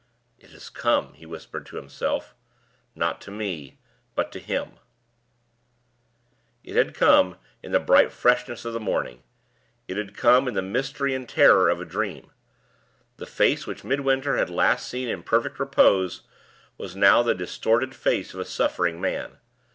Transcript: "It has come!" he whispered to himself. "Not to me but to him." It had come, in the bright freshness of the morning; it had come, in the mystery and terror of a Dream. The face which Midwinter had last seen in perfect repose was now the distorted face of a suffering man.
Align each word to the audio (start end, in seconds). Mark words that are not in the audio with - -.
"It 0.39 0.49
has 0.49 0.71
come!" 0.71 1.13
he 1.13 1.27
whispered 1.27 1.63
to 1.67 1.75
himself. 1.75 2.33
"Not 2.95 3.21
to 3.21 3.29
me 3.29 3.77
but 4.15 4.31
to 4.31 4.39
him." 4.39 4.79
It 6.63 6.75
had 6.75 6.95
come, 6.95 7.37
in 7.61 7.71
the 7.71 7.79
bright 7.79 8.11
freshness 8.11 8.65
of 8.65 8.73
the 8.73 8.79
morning; 8.79 9.21
it 9.87 9.97
had 9.97 10.17
come, 10.17 10.47
in 10.47 10.55
the 10.55 10.63
mystery 10.63 11.13
and 11.13 11.29
terror 11.29 11.69
of 11.69 11.79
a 11.79 11.85
Dream. 11.85 12.31
The 13.17 13.27
face 13.27 13.67
which 13.67 13.83
Midwinter 13.83 14.37
had 14.37 14.49
last 14.49 14.89
seen 14.89 15.07
in 15.07 15.21
perfect 15.21 15.59
repose 15.59 16.23
was 16.79 16.95
now 16.95 17.21
the 17.21 17.35
distorted 17.35 17.93
face 17.93 18.33
of 18.33 18.39
a 18.39 18.45
suffering 18.45 18.99
man. 18.99 19.37